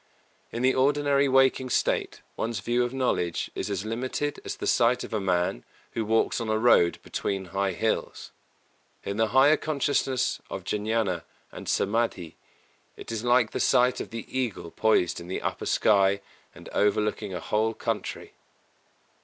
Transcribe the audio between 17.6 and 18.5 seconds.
country.